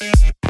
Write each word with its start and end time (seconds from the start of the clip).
Música 0.00 0.43